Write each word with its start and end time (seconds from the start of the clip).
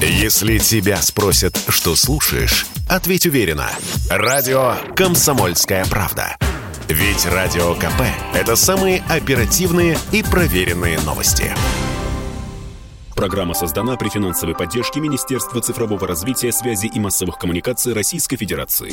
Если 0.00 0.58
тебя 0.58 1.00
спросят, 1.00 1.58
что 1.68 1.96
слушаешь, 1.96 2.66
ответь 2.86 3.24
уверенно. 3.24 3.70
Радио 4.10 4.74
«Комсомольская 4.94 5.86
правда». 5.86 6.36
Ведь 6.88 7.24
Радио 7.24 7.74
КП– 7.74 8.02
это 8.34 8.56
самые 8.56 9.02
оперативные 9.08 9.98
и 10.12 10.22
проверенные 10.22 11.00
новости. 11.00 11.52
Программа 13.14 13.54
создана 13.54 13.96
при 13.96 14.10
финансовой 14.10 14.54
поддержке 14.54 15.00
Министерства 15.00 15.62
цифрового 15.62 16.06
развития, 16.06 16.52
связи 16.52 16.86
и 16.86 17.00
массовых 17.00 17.38
коммуникаций 17.38 17.94
Российской 17.94 18.36
Федерации. 18.36 18.92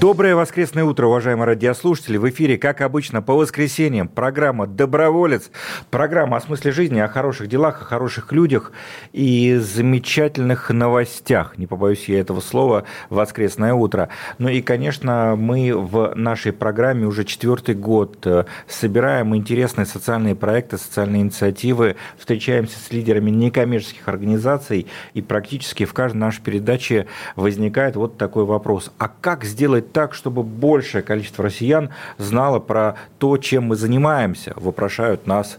Доброе 0.00 0.36
воскресное 0.36 0.84
утро, 0.84 1.06
уважаемые 1.06 1.46
радиослушатели. 1.46 2.18
В 2.18 2.28
эфире, 2.28 2.58
как 2.58 2.82
обычно, 2.82 3.22
по 3.22 3.34
воскресеньям 3.34 4.08
программа 4.08 4.66
«Доброволец». 4.66 5.50
Программа 5.90 6.36
о 6.36 6.40
смысле 6.42 6.72
жизни, 6.72 6.98
о 6.98 7.08
хороших 7.08 7.48
делах, 7.48 7.80
о 7.80 7.84
хороших 7.86 8.30
людях 8.30 8.72
и 9.14 9.56
замечательных 9.56 10.68
новостях. 10.68 11.56
Не 11.56 11.66
побоюсь 11.66 12.10
я 12.10 12.20
этого 12.20 12.40
слова 12.40 12.84
«воскресное 13.08 13.72
утро». 13.72 14.10
Ну 14.36 14.50
и, 14.50 14.60
конечно, 14.60 15.34
мы 15.34 15.72
в 15.74 16.12
нашей 16.14 16.52
программе 16.52 17.06
уже 17.06 17.24
четвертый 17.24 17.74
год 17.74 18.18
э, 18.26 18.44
собираем 18.68 19.34
интересные 19.34 19.86
социальные 19.86 20.34
проекты, 20.34 20.76
социальные 20.76 21.22
инициативы, 21.22 21.96
встречаемся 22.18 22.78
с 22.78 22.92
лидерами 22.92 23.30
некоммерческих 23.30 24.06
организаций, 24.08 24.88
и 25.14 25.22
практически 25.22 25.86
в 25.86 25.94
каждой 25.94 26.18
нашей 26.18 26.42
передаче 26.42 27.06
возникает 27.34 27.96
вот 27.96 28.18
такой 28.18 28.44
вопрос. 28.44 28.92
А 28.98 29.08
как 29.08 29.44
сделать 29.44 29.86
так, 29.96 30.12
чтобы 30.12 30.42
большее 30.42 31.00
количество 31.00 31.42
россиян 31.42 31.88
знало 32.18 32.58
про 32.58 32.96
то, 33.16 33.38
чем 33.38 33.64
мы 33.64 33.76
занимаемся, 33.76 34.52
вопрошают 34.56 35.26
нас 35.26 35.58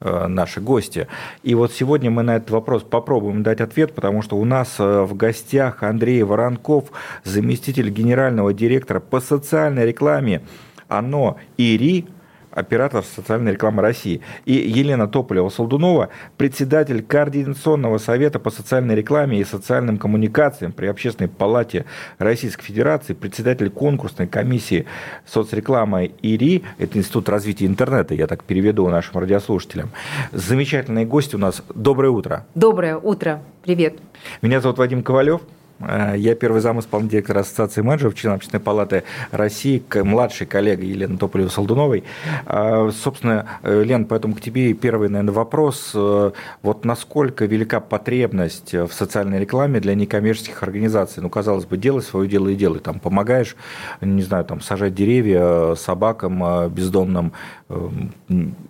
э, 0.00 0.26
наши 0.26 0.60
гости. 0.60 1.08
И 1.42 1.54
вот 1.54 1.72
сегодня 1.72 2.10
мы 2.10 2.22
на 2.22 2.36
этот 2.36 2.50
вопрос 2.50 2.82
попробуем 2.82 3.42
дать 3.42 3.62
ответ, 3.62 3.94
потому 3.94 4.20
что 4.20 4.36
у 4.36 4.44
нас 4.44 4.74
э, 4.78 5.00
в 5.04 5.16
гостях 5.16 5.82
Андрей 5.82 6.22
Воронков, 6.24 6.92
заместитель 7.24 7.88
генерального 7.88 8.52
директора 8.52 9.00
по 9.00 9.18
социальной 9.18 9.86
рекламе 9.86 10.42
ОНО 10.88 11.36
ИРИ, 11.56 12.06
оператор 12.50 13.04
социальной 13.04 13.52
рекламы 13.52 13.82
России, 13.82 14.20
и 14.44 14.52
Елена 14.52 15.06
Тополева-Солдунова, 15.06 16.08
председатель 16.36 17.02
Координационного 17.02 17.98
совета 17.98 18.38
по 18.38 18.50
социальной 18.50 18.94
рекламе 18.94 19.40
и 19.40 19.44
социальным 19.44 19.98
коммуникациям 19.98 20.72
при 20.72 20.86
Общественной 20.86 21.28
палате 21.28 21.84
Российской 22.18 22.64
Федерации, 22.64 23.14
председатель 23.14 23.70
конкурсной 23.70 24.26
комиссии 24.26 24.86
соцрекламы 25.26 26.12
ИРИ, 26.22 26.64
это 26.78 26.98
Институт 26.98 27.28
развития 27.28 27.66
интернета, 27.66 28.14
я 28.14 28.26
так 28.26 28.44
переведу 28.44 28.88
нашим 28.88 29.18
радиослушателям. 29.20 29.90
Замечательные 30.32 31.06
гости 31.06 31.36
у 31.36 31.38
нас. 31.38 31.62
Доброе 31.74 32.10
утро. 32.10 32.46
Доброе 32.54 32.96
утро. 32.96 33.42
Привет. 33.62 33.98
Меня 34.42 34.60
зовут 34.60 34.78
Вадим 34.78 35.02
Ковалев. 35.02 35.42
Э, 35.80 36.14
я 36.16 36.34
первый 36.34 36.60
зам 36.60 36.80
исполнительного 36.80 37.10
директора 37.10 37.40
Ассоциации 37.40 37.82
менеджеров, 37.82 38.14
член 38.14 38.34
Общественной 38.34 38.60
палаты 38.60 39.04
России, 39.30 39.82
младший 39.94 40.46
коллега 40.46 40.84
Елены 40.84 41.16
Тополевой-Солдуновой. 41.18 42.04
Э, 42.46 42.90
собственно, 42.92 43.46
э, 43.62 43.82
Лен, 43.82 44.04
поэтому 44.04 44.34
к 44.34 44.40
тебе 44.40 44.72
первый, 44.74 45.08
наверное, 45.08 45.34
вопрос. 45.34 45.94
Вот 45.94 46.84
насколько 46.84 47.44
велика 47.46 47.80
потребность 47.80 48.74
в 48.74 48.92
социальной 48.92 49.40
рекламе 49.40 49.80
для 49.80 49.94
некоммерческих 49.94 50.62
организаций? 50.62 51.22
Ну, 51.22 51.28
казалось 51.28 51.64
бы, 51.64 51.76
делай 51.76 52.02
свое 52.02 52.28
дело 52.28 52.48
и 52.48 52.54
делай. 52.54 52.80
Там 52.80 53.00
помогаешь, 53.00 53.56
не 54.00 54.22
знаю, 54.22 54.44
там 54.44 54.60
сажать 54.60 54.94
деревья 54.94 55.74
собакам 55.74 56.68
бездомным, 56.70 57.32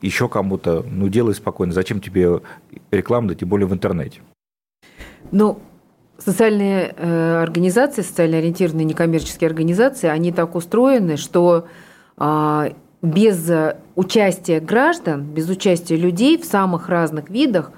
еще 0.01 0.29
кому-то. 0.29 0.85
Ну, 0.89 1.09
делай 1.09 1.35
спокойно. 1.35 1.73
Зачем 1.73 2.01
тебе 2.01 2.41
реклама, 2.91 3.29
да 3.29 3.35
тем 3.35 3.49
более 3.49 3.67
в 3.67 3.73
интернете? 3.73 4.21
Ну, 5.33 5.61
социальные 6.25 6.95
э, 6.97 7.43
организации, 7.43 8.03
социально 8.03 8.39
ориентированные 8.39 8.85
некоммерческие 8.85 9.49
организации, 9.49 10.09
они 10.09 10.33
так 10.33 10.55
устроены, 10.55 11.17
что 11.17 11.67
э, 12.19 12.71
без 13.03 13.51
участия 13.97 14.61
граждан, 14.61 15.23
без 15.23 15.49
участия 15.49 15.97
людей 15.97 16.37
в 16.37 16.45
самых 16.45 16.89
разных 16.89 17.31
видах, 17.31 17.73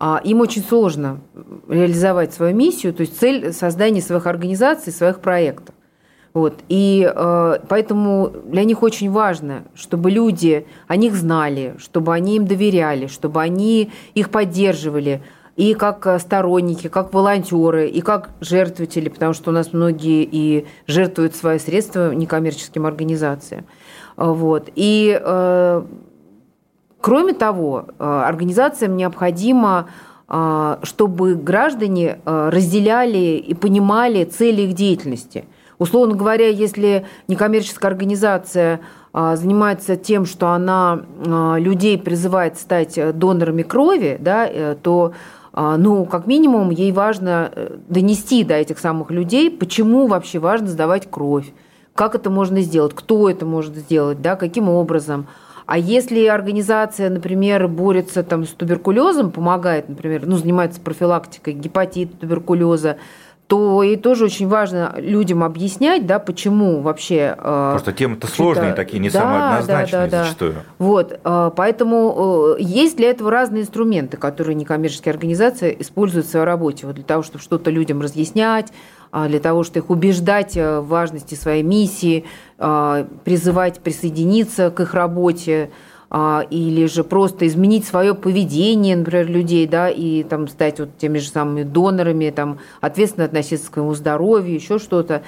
э, 0.00 0.16
им 0.24 0.40
очень 0.40 0.62
сложно 0.62 1.20
реализовать 1.68 2.34
свою 2.34 2.54
миссию, 2.54 2.92
то 2.92 3.02
есть 3.02 3.18
цель 3.18 3.52
создания 3.52 4.02
своих 4.02 4.26
организаций, 4.26 4.92
своих 4.92 5.20
проектов. 5.20 5.74
Вот. 6.34 6.54
И 6.68 7.08
э, 7.08 7.58
поэтому 7.68 8.32
для 8.44 8.64
них 8.64 8.82
очень 8.82 9.10
важно, 9.12 9.62
чтобы 9.76 10.10
люди 10.10 10.66
о 10.88 10.96
них 10.96 11.14
знали, 11.14 11.76
чтобы 11.78 12.12
они 12.12 12.36
им 12.36 12.46
доверяли, 12.46 13.06
чтобы 13.06 13.40
они 13.40 13.92
их 14.14 14.30
поддерживали, 14.30 15.22
и 15.56 15.74
как 15.74 16.06
э, 16.06 16.18
сторонники, 16.18 16.88
как 16.88 17.12
волонтеры, 17.12 17.88
и 17.88 18.00
как 18.00 18.30
жертвователи, 18.40 19.08
потому 19.08 19.34
что 19.34 19.50
у 19.50 19.52
нас 19.52 19.72
многие 19.72 20.28
и 20.30 20.66
жертвуют 20.86 21.36
свои 21.36 21.58
средства 21.58 22.12
некоммерческим 22.12 22.86
организациям. 22.86 23.64
Э, 24.16 24.26
вот. 24.26 24.68
И 24.74 25.18
э, 25.20 25.82
кроме 27.00 27.34
того, 27.34 27.86
организациям 27.98 28.96
необходимо 28.96 29.88
чтобы 30.82 31.34
граждане 31.34 32.18
разделяли 32.24 33.36
и 33.36 33.52
понимали 33.52 34.24
цели 34.24 34.62
их 34.62 34.72
деятельности. 34.72 35.44
Условно 35.78 36.16
говоря, 36.16 36.48
если 36.48 37.04
некоммерческая 37.28 37.90
организация 37.90 38.80
занимается 39.12 39.96
тем, 39.96 40.24
что 40.24 40.48
она 40.48 41.02
людей 41.58 41.98
призывает 41.98 42.58
стать 42.58 42.98
донорами 43.18 43.62
крови, 43.62 44.16
да, 44.18 44.74
то 44.82 45.12
ну, 45.56 46.04
как 46.04 46.26
минимум, 46.26 46.70
ей 46.70 46.90
важно 46.90 47.50
э, 47.54 47.76
донести 47.88 48.42
до 48.42 48.54
этих 48.54 48.78
самых 48.78 49.12
людей, 49.12 49.50
почему 49.50 50.08
вообще 50.08 50.40
важно 50.40 50.66
сдавать 50.66 51.08
кровь, 51.08 51.52
как 51.94 52.16
это 52.16 52.28
можно 52.28 52.60
сделать, 52.60 52.92
кто 52.94 53.30
это 53.30 53.46
может 53.46 53.76
сделать, 53.76 54.20
да, 54.20 54.34
каким 54.34 54.68
образом. 54.68 55.28
А 55.66 55.78
если 55.78 56.26
организация, 56.26 57.08
например, 57.08 57.68
борется 57.68 58.22
там, 58.22 58.44
с 58.44 58.50
туберкулезом, 58.50 59.30
помогает, 59.30 59.88
например, 59.88 60.26
ну, 60.26 60.36
занимается 60.36 60.80
профилактикой 60.80 61.54
гепатита, 61.54 62.16
туберкулеза, 62.16 62.98
то 63.54 63.84
и 63.84 63.94
тоже 63.94 64.24
очень 64.24 64.48
важно 64.48 64.96
людям 64.96 65.44
объяснять, 65.44 66.06
да, 66.06 66.18
почему 66.18 66.80
вообще... 66.80 67.36
Э, 67.38 67.70
Просто 67.74 67.92
темы-то 67.92 68.26
сложные 68.26 68.72
такие, 68.72 68.98
не 68.98 69.10
да, 69.10 69.20
самые 69.20 69.42
однозначные 69.44 70.06
да, 70.06 70.10
да, 70.10 70.22
зачастую. 70.24 70.52
Да. 70.54 70.60
Вот, 70.78 71.20
э, 71.22 71.50
поэтому 71.54 72.56
э, 72.58 72.62
есть 72.62 72.96
для 72.96 73.10
этого 73.10 73.30
разные 73.30 73.62
инструменты, 73.62 74.16
которые 74.16 74.56
некоммерческие 74.56 75.12
организации 75.12 75.76
используют 75.78 76.26
в 76.26 76.30
своей 76.30 76.46
работе, 76.46 76.84
вот 76.88 76.96
для 76.96 77.04
того, 77.04 77.22
чтобы 77.22 77.44
что-то 77.44 77.70
людям 77.70 78.00
разъяснять, 78.00 78.72
а, 79.12 79.28
для 79.28 79.38
того, 79.38 79.62
чтобы 79.62 79.84
их 79.84 79.90
убеждать 79.90 80.56
в 80.56 80.80
важности 80.80 81.36
своей 81.36 81.62
миссии, 81.62 82.24
призывать 82.56 83.78
присоединиться 83.78 84.72
к 84.72 84.80
их 84.80 84.94
работе, 84.94 85.70
или 86.12 86.86
же 86.86 87.02
просто 87.02 87.46
изменить 87.46 87.86
свое 87.86 88.14
поведение, 88.14 88.96
например, 88.96 89.28
людей, 89.28 89.66
да, 89.66 89.88
и 89.88 90.22
там 90.22 90.46
стать 90.46 90.78
вот 90.78 90.96
теми 90.96 91.18
же 91.18 91.28
самыми 91.28 91.64
донорами, 91.64 92.30
там, 92.30 92.58
ответственно 92.80 93.26
относиться 93.26 93.68
к 93.68 93.74
своему 93.74 93.94
здоровью, 93.94 94.54
еще 94.54 94.78
что-то. 94.78 95.22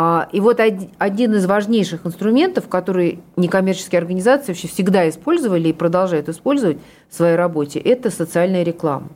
А, 0.00 0.28
и 0.30 0.38
вот 0.38 0.60
один 0.60 1.34
из 1.34 1.46
важнейших 1.46 2.06
инструментов, 2.06 2.68
который 2.68 3.20
некоммерческие 3.34 3.98
организации 3.98 4.52
вообще 4.52 4.68
всегда 4.68 5.08
использовали 5.08 5.70
и 5.70 5.72
продолжают 5.72 6.28
использовать 6.28 6.78
в 7.08 7.16
своей 7.16 7.34
работе, 7.34 7.80
это 7.80 8.10
социальная 8.10 8.62
реклама. 8.62 9.08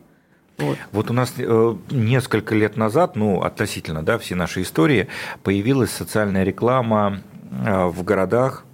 Вот. 0.59 0.77
вот 0.93 1.11
у 1.11 1.15
нас 1.15 1.34
э, 1.39 1.75
несколько 1.91 2.55
лет 2.55 2.77
назад, 2.77 3.15
ну, 3.15 3.43
относительно, 3.43 4.03
да, 4.03 4.19
всей 4.19 4.34
нашей 4.34 4.65
истории, 4.65 5.09
появилась 5.43 5.91
социальная 5.91 6.44
реклама 6.44 7.21
э, 7.50 7.87
в 7.87 8.03
городах, 8.03 8.65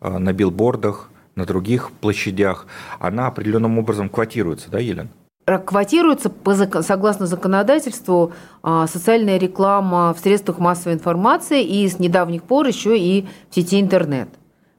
э, 0.00 0.18
на 0.18 0.32
билбордах, 0.32 1.10
на 1.40 1.46
других 1.46 1.90
площадях, 1.90 2.66
она 2.98 3.26
определенным 3.26 3.78
образом 3.78 4.08
квотируется, 4.08 4.70
да, 4.70 4.78
Елена? 4.78 5.08
Квотируется 5.46 6.30
по, 6.30 6.54
согласно 6.54 7.26
законодательству 7.26 8.32
а, 8.62 8.86
социальная 8.86 9.38
реклама 9.38 10.14
в 10.14 10.20
средствах 10.20 10.58
массовой 10.58 10.94
информации 10.94 11.64
и 11.64 11.88
с 11.88 11.98
недавних 11.98 12.44
пор 12.44 12.66
еще 12.66 12.96
и 12.96 13.26
в 13.50 13.54
сети 13.54 13.80
интернет. 13.80 14.28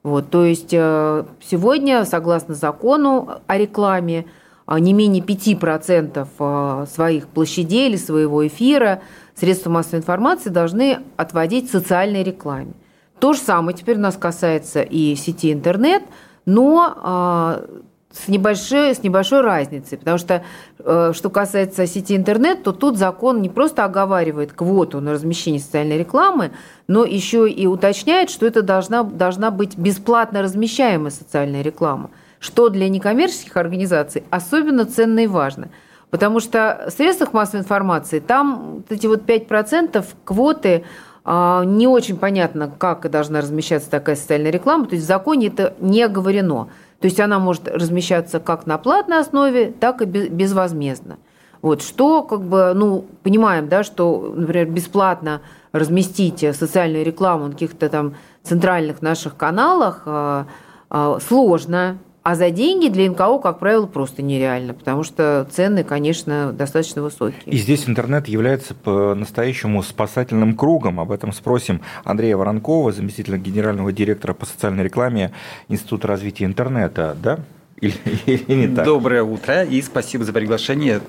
Вот, 0.03 0.29
то 0.29 0.45
есть 0.45 0.69
э, 0.71 1.25
сегодня, 1.43 2.05
согласно 2.05 2.55
закону 2.55 3.41
о 3.45 3.57
рекламе, 3.57 4.25
а, 4.65 4.79
не 4.79 4.93
менее 4.93 5.21
5% 5.21 6.27
а, 6.39 6.85
своих 6.85 7.27
площадей 7.27 7.89
или 7.89 7.97
своего 7.97 8.47
эфира 8.47 9.01
средства 9.35 9.69
массовой 9.69 9.99
информации 9.99 10.49
должны 10.49 10.99
отводить 11.17 11.69
социальной 11.69 12.23
рекламе. 12.23 12.73
То 13.19 13.33
же 13.33 13.39
самое 13.39 13.77
теперь 13.77 13.97
нас 13.97 14.15
касается 14.15 14.83
и 14.83 15.15
сети 15.15 15.51
интернет– 15.51 16.03
но 16.45 16.93
а, 16.97 17.65
с 18.13 18.27
небольшой, 18.27 18.93
с 18.93 19.03
небольшой 19.03 19.41
разницей, 19.41 19.97
потому 19.97 20.17
что 20.17 20.43
э, 20.79 21.11
что 21.13 21.29
касается 21.29 21.87
сети 21.87 22.15
интернет, 22.15 22.63
то 22.63 22.73
тут 22.73 22.97
закон 22.97 23.41
не 23.41 23.49
просто 23.49 23.85
оговаривает 23.85 24.51
квоту 24.51 24.99
на 24.99 25.13
размещение 25.13 25.61
социальной 25.61 25.97
рекламы, 25.97 26.51
но 26.87 27.05
еще 27.05 27.49
и 27.49 27.67
уточняет, 27.67 28.29
что 28.29 28.45
это 28.45 28.61
должна, 28.61 29.03
должна 29.03 29.49
быть 29.49 29.77
бесплатно 29.77 30.41
размещаемая 30.41 31.11
социальная 31.11 31.61
реклама, 31.61 32.09
что 32.39 32.69
для 32.69 32.89
некоммерческих 32.89 33.55
организаций 33.55 34.23
особенно 34.29 34.85
ценно 34.85 35.21
и 35.21 35.27
важно. 35.27 35.69
Потому 36.09 36.41
что 36.41 36.87
в 36.89 36.91
средствах 36.91 37.31
массовой 37.31 37.61
информации 37.61 38.19
там 38.19 38.83
эти 38.89 39.07
вот 39.07 39.21
5% 39.21 40.05
квоты 40.25 40.83
не 41.23 41.87
очень 41.87 42.17
понятно, 42.17 42.71
как 42.77 43.09
должна 43.11 43.41
размещаться 43.41 43.89
такая 43.91 44.15
социальная 44.15 44.51
реклама, 44.51 44.85
то 44.85 44.95
есть 44.95 45.05
в 45.05 45.07
законе 45.07 45.47
это 45.47 45.75
не 45.79 46.01
оговорено. 46.01 46.69
То 46.99 47.05
есть 47.05 47.19
она 47.19 47.39
может 47.39 47.67
размещаться 47.67 48.39
как 48.39 48.65
на 48.65 48.77
платной 48.77 49.19
основе, 49.19 49.71
так 49.71 50.01
и 50.01 50.05
безвозмездно. 50.05 51.17
Вот, 51.61 51.83
что, 51.83 52.23
как 52.23 52.41
бы, 52.41 52.73
ну, 52.75 53.05
понимаем, 53.23 53.69
да, 53.69 53.83
что, 53.83 54.33
например, 54.35 54.67
бесплатно 54.67 55.41
разместить 55.73 56.39
социальную 56.55 57.05
рекламу 57.05 57.45
на 57.45 57.51
каких-то 57.51 57.87
там 57.89 58.15
центральных 58.43 59.01
наших 59.01 59.37
каналах 59.37 60.03
э, 60.05 60.45
э, 60.89 61.17
сложно, 61.27 61.99
а 62.23 62.35
за 62.35 62.51
деньги 62.51 62.87
для 62.87 63.09
НКО, 63.09 63.39
как 63.39 63.59
правило, 63.59 63.87
просто 63.87 64.21
нереально, 64.21 64.73
потому 64.75 65.03
что 65.03 65.47
цены, 65.51 65.83
конечно, 65.83 66.53
достаточно 66.53 67.01
высокие. 67.01 67.41
И 67.45 67.57
здесь 67.57 67.89
интернет 67.89 68.27
является 68.27 68.75
по-настоящему 68.75 69.81
спасательным 69.81 70.55
кругом. 70.55 70.99
Об 70.99 71.11
этом 71.11 71.33
спросим 71.33 71.81
Андрея 72.03 72.37
Воронкова, 72.37 72.91
заместителя 72.91 73.39
генерального 73.39 73.91
директора 73.91 74.33
по 74.33 74.45
социальной 74.45 74.83
рекламе 74.83 75.31
Института 75.67 76.07
развития 76.07 76.45
интернета. 76.45 77.17
Да? 77.21 77.39
Или, 77.77 77.95
или 78.27 78.67
не 78.67 78.75
так? 78.75 78.85
Доброе 78.85 79.23
утро 79.23 79.63
и 79.63 79.81
спасибо 79.81 80.23
за 80.23 80.31
приглашение. 80.31 81.01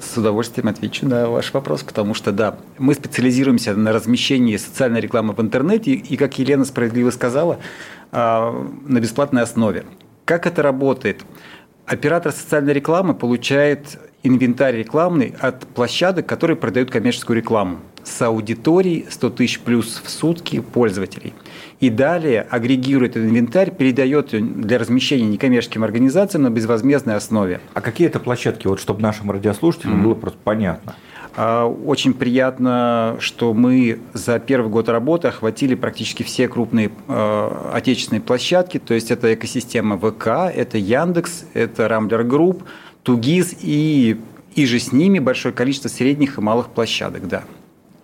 С 0.00 0.16
удовольствием 0.16 0.68
отвечу 0.68 1.06
на 1.06 1.28
ваш 1.28 1.52
вопрос, 1.52 1.82
потому 1.82 2.14
что, 2.14 2.32
да, 2.32 2.56
мы 2.78 2.94
специализируемся 2.94 3.74
на 3.74 3.92
размещении 3.92 4.56
социальной 4.56 5.00
рекламы 5.00 5.32
в 5.32 5.40
интернете, 5.40 5.92
и, 5.92 6.16
как 6.16 6.38
Елена 6.40 6.64
справедливо 6.64 7.10
сказала, 7.10 7.58
а, 8.10 8.52
на 8.84 8.98
бесплатной 8.98 9.42
основе. 9.42 9.84
Как 10.32 10.46
это 10.46 10.62
работает? 10.62 11.26
Оператор 11.84 12.32
социальной 12.32 12.72
рекламы 12.72 13.12
получает 13.12 13.98
инвентарь 14.22 14.76
рекламный 14.76 15.34
от 15.38 15.66
площадок, 15.66 16.24
которые 16.24 16.56
продают 16.56 16.90
коммерческую 16.90 17.36
рекламу 17.36 17.80
с 18.02 18.22
аудиторией 18.22 19.04
100 19.10 19.28
тысяч 19.28 19.60
плюс 19.60 20.00
в 20.02 20.08
сутки 20.08 20.60
пользователей. 20.60 21.34
И 21.80 21.90
далее 21.90 22.46
агрегирует 22.48 23.10
этот 23.10 23.28
инвентарь, 23.28 23.72
передает 23.72 24.30
для 24.30 24.78
размещения 24.78 25.28
некоммерческим 25.28 25.84
организациям 25.84 26.44
на 26.44 26.50
безвозмездной 26.50 27.16
основе. 27.16 27.60
А 27.74 27.82
какие 27.82 28.06
это 28.06 28.18
площадки, 28.18 28.66
вот 28.66 28.80
чтобы 28.80 29.02
нашим 29.02 29.30
радиослушателям 29.30 30.00
mm-hmm. 30.00 30.04
было 30.04 30.14
просто 30.14 30.38
понятно? 30.42 30.96
А, 31.34 31.66
очень 31.66 32.12
приятно, 32.12 33.16
что 33.20 33.54
мы 33.54 34.00
за 34.12 34.38
первый 34.38 34.70
год 34.70 34.88
работы 34.88 35.28
охватили 35.28 35.74
практически 35.74 36.22
все 36.22 36.46
крупные 36.48 36.90
э, 37.08 37.50
отечественные 37.72 38.20
площадки. 38.20 38.78
То 38.78 38.94
есть 38.94 39.10
это 39.10 39.32
экосистема 39.32 39.98
ВК, 39.98 40.26
это 40.54 40.76
Яндекс, 40.76 41.44
это 41.54 41.88
Rambler 41.88 42.24
Group, 42.24 42.64
2ГИС 43.02 43.54
и, 43.60 44.20
и 44.54 44.66
же 44.66 44.78
с 44.78 44.92
ними 44.92 45.18
большое 45.18 45.54
количество 45.54 45.88
средних 45.88 46.38
и 46.38 46.40
малых 46.40 46.68
площадок. 46.68 47.26
Да. 47.28 47.44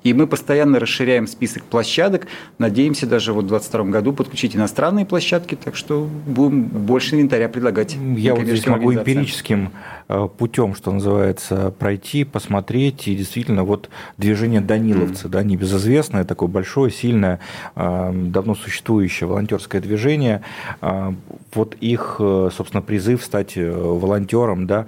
И 0.05 0.15
мы 0.15 0.27
постоянно 0.27 0.79
расширяем 0.79 1.27
список 1.27 1.65
площадок. 1.65 2.27
Надеемся 2.59 3.07
даже 3.07 3.33
вот 3.33 3.47
в 3.47 3.49
2022 3.49 3.93
году 3.93 4.13
подключить 4.13 4.55
иностранные 4.55 5.05
площадки, 5.05 5.57
так 5.57 5.77
что 5.77 6.09
будем 6.27 6.65
больше 6.65 7.17
инвентаря 7.17 7.49
предлагать. 7.49 7.97
Я 8.17 8.35
вот 8.35 8.45
здесь 8.45 8.67
могу 8.67 8.95
эмпирическим 8.95 9.73
э, 10.09 10.29
путем, 10.39 10.75
что 10.75 10.93
называется, 10.93 11.75
пройти, 11.79 12.25
посмотреть. 12.25 13.09
И 13.09 13.17
действительно, 13.17 13.65
вот 13.65 13.89
движение 14.17 14.61
Даниловцы, 14.61 15.27
мм. 15.27 15.31
да, 15.31 15.43
небезызвестное, 15.43 16.25
такое 16.25 16.49
большое, 16.49 16.93
сильное, 16.93 17.41
э, 17.75 18.13
давно 18.13 18.55
существующее 18.55 19.29
волонтерское 19.29 19.81
движение. 19.81 20.43
Э, 20.81 21.13
вот 21.55 21.75
их, 21.81 22.17
собственно, 22.19 22.83
призыв 22.83 23.25
стать 23.25 23.57
волонтером, 23.57 24.67
да. 24.67 24.87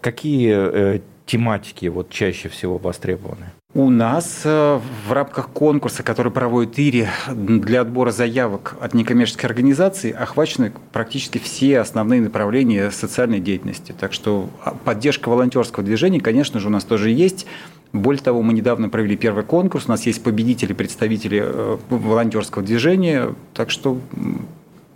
Какие 0.00 1.00
тематики 1.26 1.86
вот 1.86 2.10
чаще 2.10 2.48
всего 2.48 2.78
востребованы? 2.78 3.46
У 3.76 3.90
нас 3.90 4.40
э, 4.44 4.80
в 5.06 5.12
рамках 5.12 5.50
конкурса, 5.50 6.02
который 6.02 6.32
проводит 6.32 6.78
ИРИ 6.78 7.08
для 7.30 7.82
отбора 7.82 8.10
заявок 8.10 8.74
от 8.80 8.94
некоммерческих 8.94 9.44
организаций, 9.44 10.12
охвачены 10.12 10.72
практически 10.92 11.36
все 11.36 11.80
основные 11.80 12.22
направления 12.22 12.90
социальной 12.90 13.38
деятельности. 13.38 13.94
Так 14.00 14.14
что 14.14 14.48
а, 14.64 14.70
поддержка 14.70 15.28
волонтерского 15.28 15.84
движения, 15.84 16.20
конечно 16.22 16.58
же, 16.58 16.68
у 16.68 16.70
нас 16.70 16.84
тоже 16.84 17.10
есть. 17.10 17.44
Более 17.92 18.22
того, 18.22 18.40
мы 18.40 18.54
недавно 18.54 18.88
провели 18.88 19.14
первый 19.14 19.44
конкурс, 19.44 19.84
у 19.88 19.90
нас 19.90 20.06
есть 20.06 20.22
победители, 20.22 20.72
представители 20.72 21.42
э, 21.44 21.76
волонтерского 21.90 22.64
движения, 22.64 23.34
так 23.52 23.68
что 23.68 23.98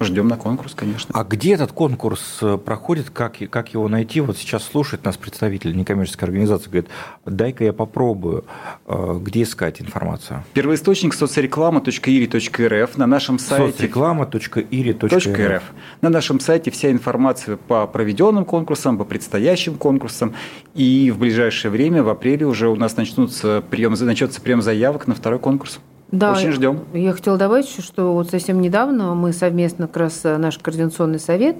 Ждем 0.00 0.28
на 0.28 0.38
конкурс, 0.38 0.74
конечно. 0.74 1.14
А 1.14 1.24
где 1.24 1.52
этот 1.52 1.72
конкурс 1.72 2.38
э, 2.40 2.56
проходит, 2.56 3.10
как, 3.10 3.36
как 3.50 3.74
его 3.74 3.86
найти? 3.86 4.22
Вот 4.22 4.38
сейчас 4.38 4.64
слушает 4.64 5.04
нас 5.04 5.18
представитель 5.18 5.76
некоммерческой 5.76 6.28
организации, 6.28 6.70
говорит, 6.70 6.88
дай-ка 7.26 7.64
я 7.64 7.74
попробую. 7.74 8.44
Э, 8.86 9.18
где 9.20 9.42
искать 9.42 9.82
информацию? 9.82 10.42
Первоисточник 10.54 11.12
соцреклама.iri.рф 11.12 12.96
на 12.96 13.06
нашем 13.06 13.38
сайте. 13.38 13.72
Соцреклама.iri.рф 13.72 15.62
На 16.00 16.08
нашем 16.08 16.40
сайте 16.40 16.70
вся 16.70 16.90
информация 16.90 17.58
по 17.58 17.86
проведенным 17.86 18.46
конкурсам, 18.46 18.96
по 18.96 19.04
предстоящим 19.04 19.76
конкурсам. 19.76 20.34
И 20.74 21.10
в 21.10 21.18
ближайшее 21.18 21.70
время, 21.70 22.02
в 22.02 22.08
апреле 22.08 22.46
уже 22.46 22.70
у 22.70 22.76
нас 22.76 22.96
начнутся 22.96 23.62
прием, 23.68 23.92
начнется 24.00 24.40
прием 24.40 24.62
заявок 24.62 25.06
на 25.06 25.14
второй 25.14 25.40
конкурс. 25.40 25.78
Да, 26.12 26.32
Очень 26.32 26.52
ждем. 26.52 26.80
Я 26.92 27.12
хотела 27.12 27.36
добавить 27.36 27.70
еще, 27.70 27.82
что 27.82 28.12
вот 28.12 28.30
совсем 28.30 28.60
недавно 28.60 29.14
мы 29.14 29.32
совместно, 29.32 29.86
как 29.86 29.96
раз 29.98 30.20
э, 30.24 30.36
наш 30.38 30.58
координационный 30.58 31.20
совет 31.20 31.56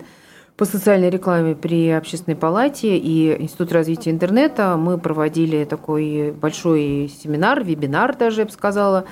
по 0.56 0.64
социальной 0.64 1.08
рекламе 1.08 1.54
при 1.54 1.88
Общественной 1.90 2.36
палате 2.36 2.98
и 2.98 3.40
Институт 3.40 3.72
развития 3.72 4.10
интернета 4.10 4.76
мы 4.76 4.98
проводили 4.98 5.64
такой 5.64 6.32
большой 6.32 7.10
семинар, 7.22 7.64
вебинар 7.64 8.16
даже, 8.16 8.42
я 8.42 8.44
бы 8.44 8.52
сказала, 8.52 9.04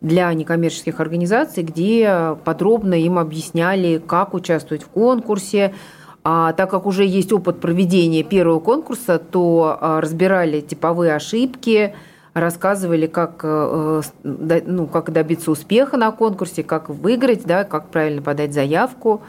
для 0.00 0.32
некоммерческих 0.32 0.98
организаций, 0.98 1.62
где 1.62 2.36
подробно 2.44 2.94
им 2.94 3.18
объясняли, 3.18 4.02
как 4.04 4.34
участвовать 4.34 4.82
в 4.82 4.88
конкурсе, 4.88 5.74
а 6.24 6.52
так 6.54 6.70
как 6.70 6.86
уже 6.86 7.04
есть 7.04 7.32
опыт 7.32 7.60
проведения 7.60 8.24
первого 8.24 8.58
конкурса, 8.58 9.18
то 9.18 9.78
а, 9.80 10.00
разбирали 10.00 10.60
типовые 10.60 11.14
ошибки, 11.14 11.94
рассказывали, 12.36 13.06
как, 13.06 13.40
э, 13.44 14.02
ну, 14.22 14.86
как 14.86 15.10
добиться 15.10 15.50
успеха 15.50 15.96
на 15.96 16.10
конкурсе, 16.12 16.62
как 16.62 16.90
выиграть, 16.90 17.44
да, 17.46 17.64
как 17.64 17.88
правильно 17.88 18.20
подать 18.20 18.52
заявку. 18.52 19.22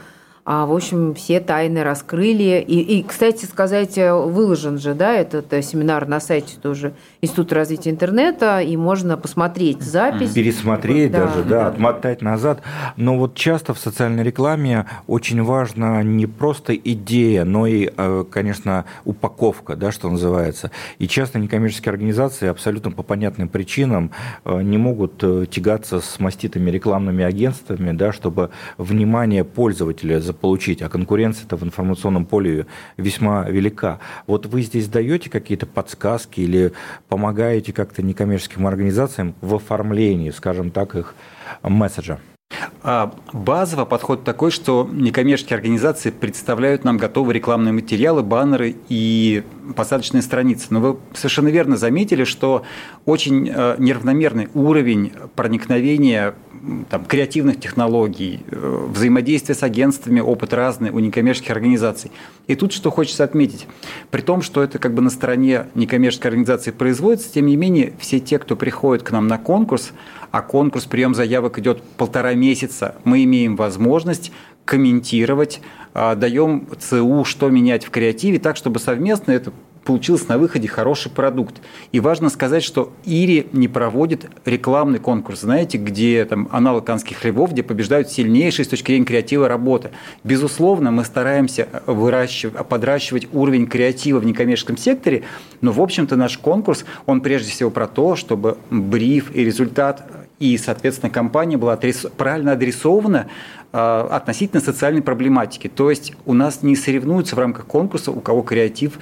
А, 0.50 0.64
в 0.64 0.72
общем, 0.72 1.12
все 1.12 1.40
тайны 1.40 1.84
раскрыли. 1.84 2.64
И, 2.66 2.80
и, 2.80 3.02
кстати 3.02 3.44
сказать, 3.44 3.98
э, 3.98 4.14
выложен 4.14 4.78
же, 4.78 4.94
да, 4.94 5.12
этот 5.12 5.52
э, 5.52 5.60
семинар 5.60 6.08
на 6.08 6.20
сайте 6.20 6.56
тоже 6.56 6.94
Института 7.20 7.56
развития 7.56 7.90
интернета, 7.90 8.62
и 8.62 8.74
можно 8.78 9.18
посмотреть 9.18 9.82
запись. 9.82 10.32
Пересмотреть 10.32 11.12
да, 11.12 11.26
даже, 11.26 11.42
да, 11.44 11.66
отмотать 11.66 12.22
назад. 12.22 12.62
Но 12.96 13.18
вот 13.18 13.34
часто 13.34 13.74
в 13.74 13.78
социальной 13.78 14.22
рекламе 14.22 14.86
очень 15.06 15.42
важна 15.42 16.02
не 16.02 16.24
просто 16.26 16.74
идея, 16.74 17.44
но 17.44 17.66
и, 17.66 17.90
э, 17.94 18.24
конечно, 18.30 18.86
упаковка, 19.04 19.76
да, 19.76 19.92
что 19.92 20.08
называется. 20.08 20.70
И 20.98 21.08
часто 21.08 21.38
некоммерческие 21.38 21.90
организации 21.90 22.48
абсолютно 22.48 22.90
по 22.90 23.02
понятным 23.02 23.50
причинам 23.50 24.12
не 24.46 24.78
могут 24.78 25.22
тягаться 25.50 26.00
с 26.00 26.18
маститыми 26.18 26.70
рекламными 26.70 27.22
агентствами, 27.22 27.92
да, 27.92 28.14
чтобы 28.14 28.48
внимание 28.78 29.44
пользователя 29.44 30.22
получить, 30.40 30.82
а 30.82 30.88
конкуренция-то 30.88 31.56
в 31.56 31.64
информационном 31.64 32.26
поле 32.26 32.66
весьма 32.96 33.48
велика. 33.48 33.98
Вот 34.26 34.46
вы 34.46 34.62
здесь 34.62 34.88
даете 34.88 35.30
какие-то 35.30 35.66
подсказки 35.66 36.40
или 36.40 36.72
помогаете 37.08 37.72
как-то 37.72 38.02
некоммерческим 38.02 38.66
организациям 38.66 39.34
в 39.40 39.54
оформлении, 39.54 40.30
скажем 40.30 40.70
так, 40.70 40.94
их 40.94 41.14
месседжа? 41.62 42.18
А 42.82 43.12
базово 43.32 43.84
подход 43.84 44.24
такой, 44.24 44.50
что 44.50 44.88
некоммерческие 44.90 45.56
организации 45.56 46.10
представляют 46.10 46.84
нам 46.84 46.96
готовые 46.96 47.34
рекламные 47.34 47.72
материалы, 47.72 48.22
баннеры 48.22 48.74
и 48.88 49.42
посадочные 49.76 50.22
страницы. 50.22 50.68
Но 50.70 50.80
вы 50.80 50.96
совершенно 51.12 51.48
верно 51.48 51.76
заметили, 51.76 52.24
что 52.24 52.64
очень 53.04 53.48
э, 53.48 53.76
неравномерный 53.78 54.48
уровень 54.54 55.12
проникновения 55.34 56.34
там, 56.88 57.04
креативных 57.04 57.60
технологий, 57.60 58.40
э, 58.50 58.86
взаимодействия 58.92 59.54
с 59.54 59.62
агентствами, 59.62 60.20
опыт 60.20 60.52
разный 60.52 60.90
у 60.90 60.98
некоммерческих 60.98 61.50
организаций. 61.50 62.10
И 62.46 62.54
тут 62.54 62.72
что 62.72 62.90
хочется 62.90 63.24
отметить. 63.24 63.66
При 64.10 64.20
том, 64.20 64.42
что 64.42 64.62
это 64.62 64.78
как 64.78 64.94
бы 64.94 65.02
на 65.02 65.10
стороне 65.10 65.66
некоммерческой 65.74 66.30
организации 66.30 66.70
производится, 66.70 67.32
тем 67.32 67.46
не 67.46 67.56
менее, 67.56 67.92
все 67.98 68.20
те, 68.20 68.38
кто 68.38 68.56
приходит 68.56 69.04
к 69.04 69.10
нам 69.10 69.26
на 69.26 69.38
конкурс, 69.38 69.92
а 70.30 70.42
конкурс, 70.42 70.84
прием 70.84 71.14
заявок 71.14 71.58
идет 71.58 71.82
полтора 71.82 72.34
месяца, 72.34 72.96
мы 73.04 73.24
имеем 73.24 73.56
возможность 73.56 74.32
комментировать, 74.64 75.60
а, 75.94 76.14
даем 76.14 76.68
ЦУ, 76.78 77.24
что 77.24 77.48
менять 77.48 77.84
в 77.84 77.90
креативе, 77.90 78.38
так, 78.38 78.56
чтобы 78.56 78.78
совместно 78.78 79.32
это 79.32 79.52
получился 79.88 80.28
на 80.28 80.36
выходе 80.36 80.68
хороший 80.68 81.10
продукт. 81.10 81.62
И 81.92 82.00
важно 82.00 82.28
сказать, 82.28 82.62
что 82.62 82.92
Ири 83.06 83.46
не 83.52 83.68
проводит 83.68 84.26
рекламный 84.44 84.98
конкурс, 84.98 85.40
знаете, 85.40 85.78
где 85.78 86.26
там 86.26 86.46
аналог 86.52 86.84
канских 86.84 87.16
хлебов, 87.16 87.52
где 87.52 87.62
побеждают 87.62 88.10
сильнейшие 88.10 88.66
с 88.66 88.68
точки 88.68 88.88
зрения 88.88 89.06
креатива 89.06 89.48
работы. 89.48 89.88
Безусловно, 90.24 90.90
мы 90.90 91.06
стараемся 91.06 91.68
выращивать, 91.86 92.68
подращивать 92.68 93.28
уровень 93.32 93.66
креатива 93.66 94.18
в 94.18 94.26
некоммерческом 94.26 94.76
секторе, 94.76 95.22
но, 95.62 95.72
в 95.72 95.80
общем-то, 95.80 96.16
наш 96.16 96.36
конкурс, 96.36 96.84
он 97.06 97.22
прежде 97.22 97.50
всего 97.50 97.70
про 97.70 97.86
то, 97.86 98.14
чтобы 98.14 98.58
бриф 98.68 99.34
и 99.34 99.42
результат 99.42 100.06
и, 100.38 100.56
соответственно, 100.56 101.10
компания 101.10 101.56
была 101.56 101.72
адрес... 101.72 102.06
правильно 102.16 102.52
адресована 102.52 103.26
э, 103.72 104.08
относительно 104.10 104.60
социальной 104.60 105.02
проблематики. 105.02 105.68
То 105.68 105.90
есть 105.90 106.12
у 106.26 106.34
нас 106.34 106.62
не 106.62 106.76
соревнуются 106.76 107.34
в 107.34 107.38
рамках 107.38 107.66
конкурса, 107.66 108.12
у 108.12 108.20
кого 108.20 108.42
креатив 108.42 108.98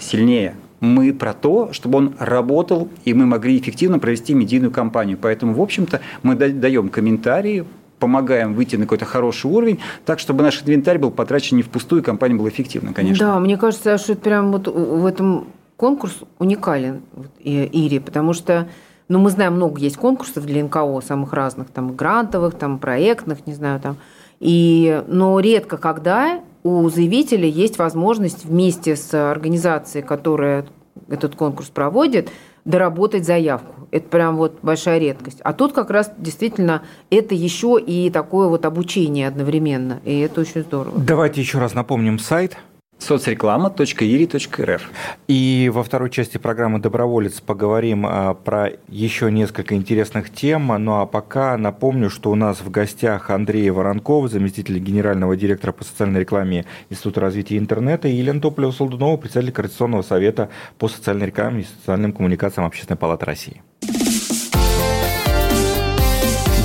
сильнее. 0.00 0.54
Мы 0.80 1.12
про 1.12 1.32
то, 1.32 1.72
чтобы 1.72 1.98
он 1.98 2.14
работал, 2.18 2.88
и 3.04 3.14
мы 3.14 3.26
могли 3.26 3.58
эффективно 3.58 3.98
провести 3.98 4.34
медийную 4.34 4.72
кампанию. 4.72 5.16
Поэтому, 5.20 5.54
в 5.54 5.60
общем-то, 5.60 6.00
мы 6.22 6.34
даем 6.34 6.88
комментарии, 6.88 7.64
помогаем 8.00 8.54
выйти 8.54 8.74
на 8.74 8.82
какой-то 8.82 9.04
хороший 9.04 9.48
уровень, 9.48 9.78
так, 10.04 10.18
чтобы 10.18 10.42
наш 10.42 10.60
инвентарь 10.62 10.98
был 10.98 11.12
потрачен 11.12 11.56
не 11.56 11.62
впустую, 11.62 12.02
и 12.02 12.04
компания 12.04 12.34
была 12.34 12.48
эффективна, 12.48 12.92
конечно. 12.92 13.26
Да, 13.26 13.38
мне 13.38 13.56
кажется, 13.56 13.96
что 13.96 14.14
это 14.14 14.22
прям 14.22 14.50
вот 14.50 14.66
в 14.66 15.06
этом 15.06 15.46
конкурс 15.76 16.18
уникален, 16.40 17.02
Ири, 17.44 18.00
потому 18.00 18.32
что 18.32 18.66
ну, 19.08 19.18
мы 19.18 19.30
знаем, 19.30 19.54
много 19.54 19.78
есть 19.78 19.98
конкурсов 19.98 20.46
для 20.46 20.64
НКО, 20.64 21.00
самых 21.06 21.32
разных, 21.32 21.68
там, 21.68 21.94
грантовых, 21.94 22.54
там, 22.54 22.78
проектных, 22.78 23.46
не 23.46 23.52
знаю, 23.52 23.78
там. 23.78 23.96
И, 24.40 25.02
но 25.06 25.38
редко 25.38 25.76
когда 25.76 26.40
у 26.62 26.88
заявителя 26.88 27.46
есть 27.46 27.78
возможность 27.78 28.44
вместе 28.44 28.96
с 28.96 29.12
организацией, 29.14 30.04
которая 30.04 30.66
этот 31.08 31.34
конкурс 31.34 31.68
проводит, 31.68 32.30
доработать 32.64 33.24
заявку. 33.24 33.88
Это 33.90 34.08
прям 34.08 34.36
вот 34.36 34.58
большая 34.62 34.98
редкость. 34.98 35.40
А 35.42 35.52
тут 35.52 35.72
как 35.72 35.90
раз 35.90 36.12
действительно 36.16 36.82
это 37.10 37.34
еще 37.34 37.78
и 37.84 38.08
такое 38.10 38.48
вот 38.48 38.64
обучение 38.64 39.28
одновременно. 39.28 40.00
И 40.04 40.20
это 40.20 40.40
очень 40.40 40.62
здорово. 40.62 40.98
Давайте 40.98 41.40
еще 41.40 41.58
раз 41.58 41.74
напомним 41.74 42.18
сайт– 42.18 42.56
соцреклама.iri.рф. 43.02 44.82
И 45.28 45.70
во 45.72 45.82
второй 45.82 46.10
части 46.10 46.38
программы 46.38 46.78
«Доброволец» 46.78 47.40
поговорим 47.40 48.06
а, 48.06 48.34
про 48.34 48.70
еще 48.88 49.30
несколько 49.30 49.74
интересных 49.74 50.32
тем. 50.32 50.68
Ну 50.82 51.00
а 51.00 51.06
пока 51.06 51.56
напомню, 51.56 52.10
что 52.10 52.30
у 52.30 52.34
нас 52.34 52.60
в 52.60 52.70
гостях 52.70 53.30
Андрей 53.30 53.70
Воронков, 53.70 54.30
заместитель 54.30 54.78
генерального 54.78 55.36
директора 55.36 55.72
по 55.72 55.84
социальной 55.84 56.20
рекламе 56.20 56.64
Института 56.90 57.20
развития 57.20 57.58
интернета, 57.58 58.08
и 58.08 58.14
Елена 58.14 58.40
Тополева-Солдунова, 58.40 59.16
председатель 59.16 59.52
Координационного 59.52 60.02
совета 60.02 60.48
по 60.78 60.88
социальной 60.88 61.26
рекламе 61.26 61.62
и 61.62 61.64
социальным 61.64 62.12
коммуникациям 62.12 62.66
Общественной 62.66 62.98
палаты 62.98 63.26
России. 63.26 63.62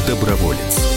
Доброволец. 0.08 0.97